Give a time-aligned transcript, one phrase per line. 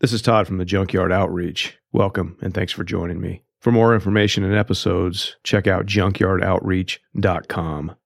[0.00, 1.78] This is Todd from the Junkyard Outreach.
[1.90, 3.44] Welcome and thanks for joining me.
[3.62, 7.96] For more information and episodes, check out junkyardoutreach.com.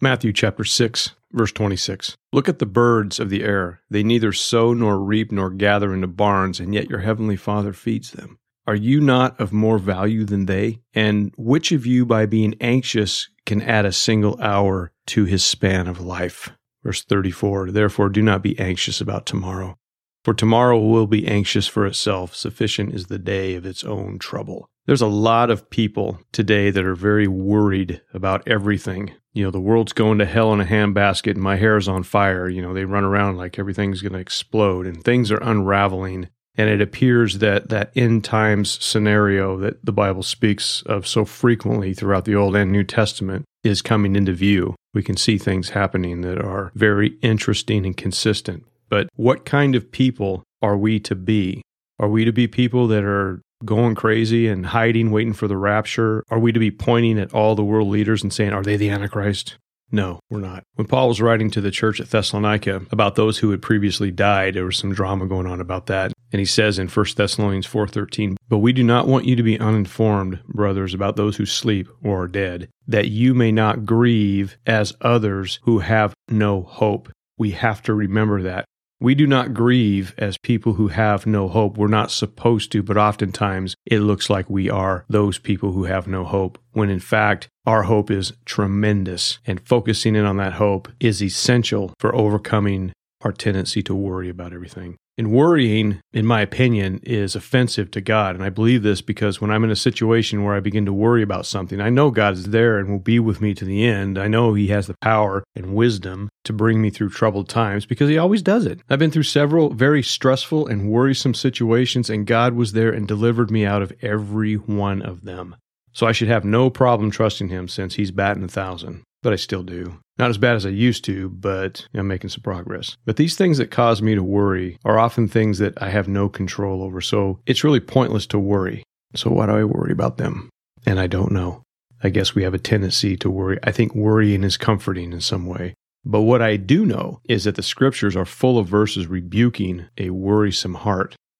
[0.00, 2.16] Matthew chapter 6, verse 26.
[2.32, 3.82] Look at the birds of the air.
[3.90, 8.12] They neither sow nor reap nor gather into barns, and yet your heavenly Father feeds
[8.12, 8.38] them.
[8.66, 10.80] Are you not of more value than they?
[10.94, 15.88] And which of you, by being anxious, can add a single hour to his span
[15.88, 16.52] of life?
[16.82, 19.76] Verse 34 Therefore, do not be anxious about tomorrow,
[20.24, 22.34] for tomorrow will be anxious for itself.
[22.34, 24.68] Sufficient is the day of its own trouble.
[24.86, 29.12] There's a lot of people today that are very worried about everything.
[29.34, 32.48] You know, the world's going to hell in a handbasket and my hair's on fire.
[32.48, 36.68] You know, they run around like everything's going to explode and things are unraveling and
[36.68, 42.24] it appears that that end times scenario that the Bible speaks of so frequently throughout
[42.24, 44.74] the Old and New Testament is coming into view.
[44.92, 48.64] We can see things happening that are very interesting and consistent.
[48.88, 51.62] But what kind of people are we to be?
[51.98, 56.22] Are we to be people that are going crazy and hiding, waiting for the rapture?
[56.30, 58.90] Are we to be pointing at all the world leaders and saying, Are they the
[58.90, 59.56] Antichrist?
[59.90, 60.64] No, we're not.
[60.74, 64.54] When Paul was writing to the church at Thessalonica about those who had previously died,
[64.54, 66.12] there was some drama going on about that.
[66.30, 69.58] And he says in 1 Thessalonians 4:13, "But we do not want you to be
[69.58, 74.94] uninformed, brothers, about those who sleep or are dead, that you may not grieve as
[75.00, 78.66] others who have no hope." We have to remember that.
[79.00, 81.78] We do not grieve as people who have no hope.
[81.78, 86.08] We're not supposed to, but oftentimes it looks like we are those people who have
[86.08, 89.38] no hope, when in fact, our hope is tremendous.
[89.46, 94.52] And focusing in on that hope is essential for overcoming our tendency to worry about
[94.52, 94.96] everything.
[95.16, 98.36] And worrying, in my opinion, is offensive to God.
[98.36, 101.22] And I believe this because when I'm in a situation where I begin to worry
[101.22, 104.16] about something, I know God is there and will be with me to the end.
[104.16, 108.08] I know He has the power and wisdom to bring me through troubled times because
[108.08, 108.80] He always does it.
[108.88, 113.50] I've been through several very stressful and worrisome situations, and God was there and delivered
[113.50, 115.56] me out of every one of them.
[115.92, 119.36] So I should have no problem trusting Him since He's batting a thousand but I
[119.36, 119.98] still do.
[120.18, 122.96] Not as bad as I used to, but I'm making some progress.
[123.04, 126.28] But these things that cause me to worry are often things that I have no
[126.28, 127.00] control over.
[127.00, 128.82] So it's really pointless to worry.
[129.14, 130.50] So why do I worry about them?
[130.86, 131.62] And I don't know.
[132.02, 133.58] I guess we have a tendency to worry.
[133.62, 135.74] I think worrying is comforting in some way.
[136.04, 140.10] But what I do know is that the scriptures are full of verses rebuking a
[140.10, 141.16] worrisome heart.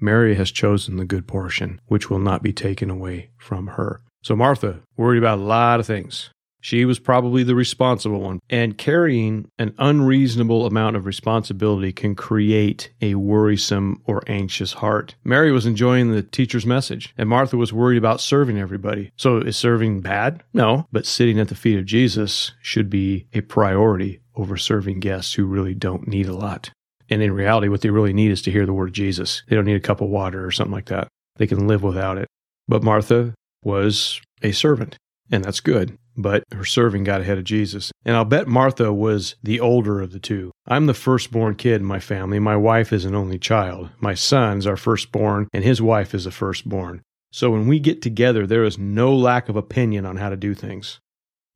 [0.00, 4.02] Mary has chosen the good portion, which will not be taken away from her.
[4.22, 6.30] So Martha worried about a lot of things.
[6.60, 8.40] She was probably the responsible one.
[8.50, 15.14] And carrying an unreasonable amount of responsibility can create a worrisome or anxious heart.
[15.22, 19.12] Mary was enjoying the teacher's message, and Martha was worried about serving everybody.
[19.16, 20.42] So is serving bad?
[20.52, 20.88] No.
[20.90, 25.46] But sitting at the feet of Jesus should be a priority over serving guests who
[25.46, 26.70] really don't need a lot.
[27.08, 29.42] And in reality, what they really need is to hear the word of Jesus.
[29.48, 31.08] They don't need a cup of water or something like that.
[31.36, 32.28] They can live without it.
[32.68, 34.96] But Martha was a servant,
[35.30, 35.96] and that's good.
[36.16, 37.92] But her serving got ahead of Jesus.
[38.04, 40.50] And I'll bet Martha was the older of the two.
[40.66, 42.38] I'm the firstborn kid in my family.
[42.38, 43.90] My wife is an only child.
[44.00, 47.02] My son's our firstborn, and his wife is a firstborn.
[47.32, 50.54] So when we get together, there is no lack of opinion on how to do
[50.54, 51.00] things.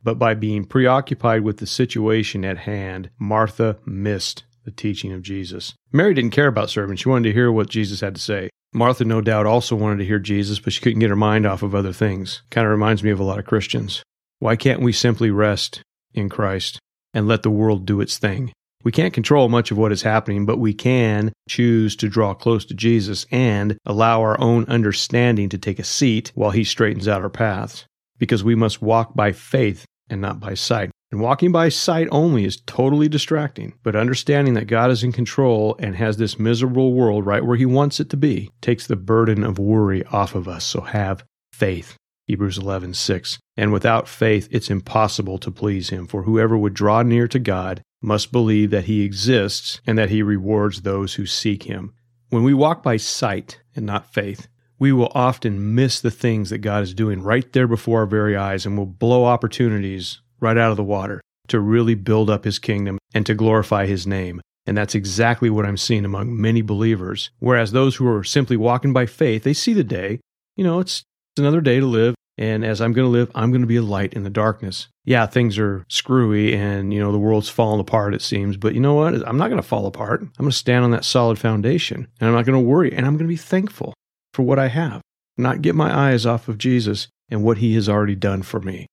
[0.03, 5.75] But by being preoccupied with the situation at hand, Martha missed the teaching of Jesus.
[5.93, 6.97] Mary didn't care about serving.
[6.97, 8.50] She wanted to hear what Jesus had to say.
[8.72, 11.62] Martha, no doubt, also wanted to hear Jesus, but she couldn't get her mind off
[11.62, 12.43] of other things.
[12.50, 14.03] Kind of reminds me of a lot of Christians.
[14.38, 15.82] Why can't we simply rest
[16.15, 16.78] in Christ
[17.12, 18.53] and let the world do its thing?
[18.82, 22.65] We can't control much of what is happening, but we can choose to draw close
[22.66, 27.23] to Jesus and allow our own understanding to take a seat while He straightens out
[27.23, 27.84] our paths.
[28.19, 30.90] Because we must walk by faith and not by sight.
[31.10, 35.74] And walking by sight only is totally distracting, but understanding that God is in control
[35.80, 39.42] and has this miserable world right where He wants it to be takes the burden
[39.42, 40.64] of worry off of us.
[40.64, 41.96] So have faith.
[42.26, 43.40] Hebrews 11, 6.
[43.56, 47.82] And without faith, it's impossible to please Him, for whoever would draw near to God
[48.00, 51.92] must believe that He exists and that He rewards those who seek Him.
[52.28, 54.46] When we walk by sight and not faith,
[54.78, 58.36] we will often miss the things that God is doing right there before our very
[58.36, 62.58] eyes and will blow opportunities right out of the water to really build up his
[62.58, 64.40] kingdom and to glorify his name.
[64.66, 67.31] And that's exactly what I'm seeing among many believers.
[67.38, 70.20] Whereas those who are simply walking by faith, they see the day.
[70.56, 71.02] You know, it's
[71.38, 72.14] another day to live.
[72.38, 74.88] And as I'm going to live, I'm going to be a light in the darkness.
[75.04, 78.56] Yeah, things are screwy and, you know, the world's falling apart, it seems.
[78.56, 79.14] But you know what?
[79.28, 80.22] I'm not going to fall apart.
[80.22, 83.06] I'm going to stand on that solid foundation and I'm not going to worry and
[83.06, 83.93] I'm going to be thankful
[84.32, 85.02] for what I have,
[85.36, 88.86] not get my eyes off of Jesus and what he has already done for me.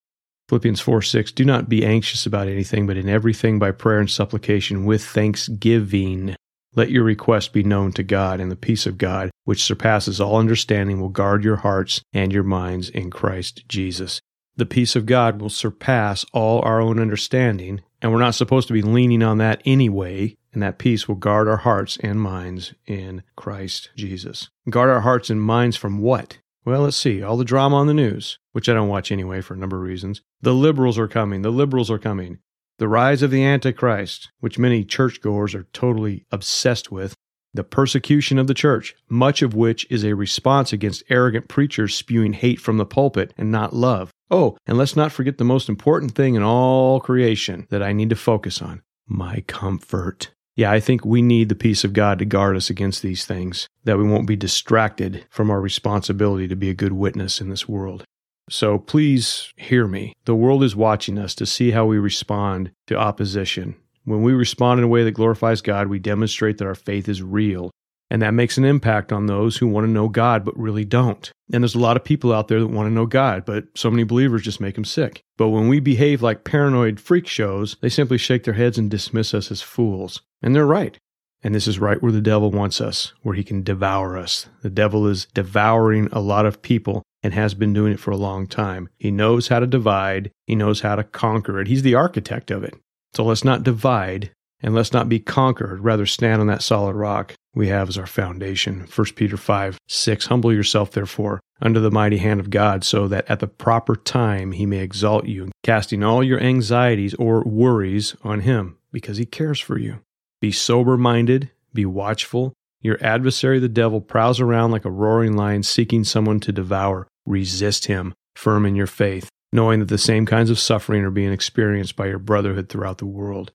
[0.50, 4.10] Philippians 4 6, do not be anxious about anything, but in everything by prayer and
[4.10, 6.36] supplication with thanksgiving
[6.78, 10.38] let your request be known to God, and the peace of God, which surpasses all
[10.38, 14.22] understanding, will guard your hearts and your minds in Christ Jesus.
[14.58, 18.76] The peace of God will surpass all our own understanding, and we're not supposed to
[18.76, 20.36] be leaning on that anyway.
[20.54, 24.50] And that peace will guard our hearts and minds in Christ Jesus.
[24.70, 26.38] Guard our hearts and minds from what?
[26.68, 27.24] Well, let's see.
[27.24, 29.84] All the drama on the news, which I don't watch anyway for a number of
[29.84, 30.22] reasons.
[30.42, 31.42] The liberals are coming.
[31.42, 32.40] The liberals are coming.
[32.78, 37.16] The rise of the Antichrist, which many churchgoers are totally obsessed with,
[37.54, 42.34] the persecution of the church, much of which is a response against arrogant preachers spewing
[42.34, 44.12] hate from the pulpit and not love.
[44.30, 48.10] Oh, and let's not forget the most important thing in all creation that I need
[48.10, 50.32] to focus on my comfort.
[50.58, 53.70] Yeah, I think we need the peace of God to guard us against these things,
[53.84, 57.70] that we won't be distracted from our responsibility to be a good witness in this
[57.70, 58.04] world.
[58.50, 60.16] So please hear me.
[60.26, 63.76] The world is watching us to see how we respond to opposition.
[64.04, 67.22] When we respond in a way that glorifies God, we demonstrate that our faith is
[67.22, 67.70] real.
[68.10, 71.32] And that makes an impact on those who want to know God but really don't.
[71.52, 73.90] And there's a lot of people out there that want to know God, but so
[73.90, 75.24] many believers just make them sick.
[75.38, 79.34] But when we behave like paranoid freak shows, they simply shake their heads and dismiss
[79.34, 80.22] us as fools.
[80.42, 80.98] And they're right.
[81.44, 84.48] And this is right where the devil wants us, where he can devour us.
[84.64, 88.18] The devil is devouring a lot of people and has been doing it for a
[88.18, 88.90] long time.
[88.98, 91.68] He knows how to divide, he knows how to conquer it.
[91.68, 92.74] He's the architect of it.
[93.14, 94.32] So let's not divide
[94.62, 98.08] and let's not be conquered, rather stand on that solid rock we have as our
[98.08, 98.88] foundation.
[98.94, 103.30] 1 Peter 5 6 Humble yourself, therefore, under the mighty hand of God, so that
[103.30, 108.42] at the proper time he may exalt you, casting all your anxieties or worries on
[108.42, 110.00] him, because he cares for you.
[110.40, 115.64] Be sober minded, be watchful, your adversary, the devil, prowls around like a roaring lion
[115.64, 117.08] seeking someone to devour.
[117.26, 121.34] Resist him, firm in your faith, knowing that the same kinds of suffering are being
[121.34, 123.52] experienced by your brotherhood throughout the world.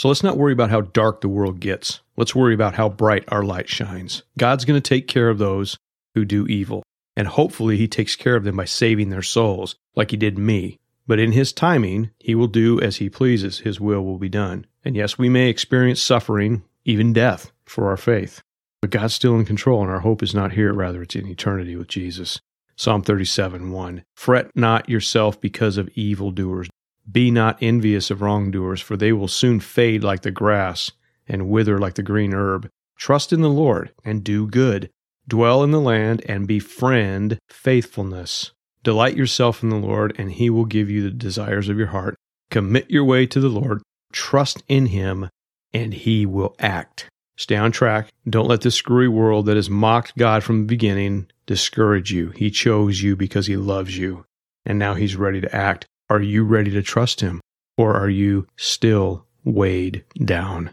[0.00, 2.00] So let's not worry about how dark the world gets.
[2.16, 4.22] Let's worry about how bright our light shines.
[4.38, 5.76] God's going to take care of those
[6.14, 6.82] who do evil.
[7.18, 10.78] And hopefully, He takes care of them by saving their souls, like He did me.
[11.06, 13.58] But in His timing, He will do as He pleases.
[13.58, 14.64] His will will be done.
[14.86, 18.40] And yes, we may experience suffering, even death, for our faith.
[18.80, 21.76] But God's still in control, and our hope is not here, rather, it's in eternity
[21.76, 22.40] with Jesus.
[22.74, 24.02] Psalm 37 1.
[24.16, 26.70] Fret not yourself because of evildoers.
[27.10, 30.90] Be not envious of wrongdoers, for they will soon fade like the grass
[31.26, 32.68] and wither like the green herb.
[32.96, 34.90] Trust in the Lord and do good.
[35.26, 38.52] Dwell in the land and befriend faithfulness.
[38.82, 42.16] Delight yourself in the Lord, and he will give you the desires of your heart.
[42.50, 43.82] Commit your way to the Lord.
[44.12, 45.28] Trust in him,
[45.72, 47.08] and he will act.
[47.36, 48.08] Stay on track.
[48.28, 52.30] Don't let this screwy world that has mocked God from the beginning discourage you.
[52.30, 54.24] He chose you because he loves you,
[54.64, 55.86] and now he's ready to act.
[56.10, 57.40] Are you ready to trust him,
[57.76, 60.70] or are you still weighed down?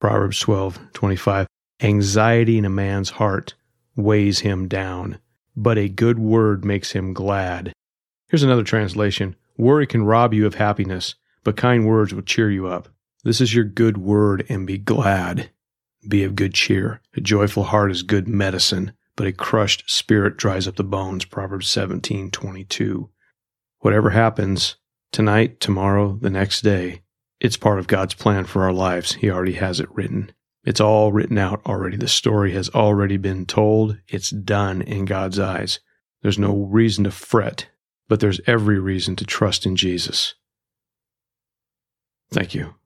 [0.00, 1.48] Proverbs 12 25.
[1.80, 3.54] Anxiety in a man's heart
[3.96, 5.18] weighs him down,
[5.56, 7.72] but a good word makes him glad.
[8.28, 12.68] Here's another translation Worry can rob you of happiness, but kind words will cheer you
[12.68, 12.88] up.
[13.24, 15.50] This is your good word, and be glad.
[16.06, 17.00] Be of good cheer.
[17.16, 21.24] A joyful heart is good medicine, but a crushed spirit dries up the bones.
[21.24, 23.08] Proverbs 17:22.
[23.82, 24.76] Whatever happens
[25.10, 27.02] tonight, tomorrow, the next day,
[27.40, 29.14] it's part of God's plan for our lives.
[29.14, 30.30] He already has it written.
[30.64, 31.96] It's all written out already.
[31.96, 33.98] The story has already been told.
[34.06, 35.80] It's done in God's eyes.
[36.22, 37.70] There's no reason to fret,
[38.08, 40.34] but there's every reason to trust in Jesus.
[42.30, 42.76] Thank you.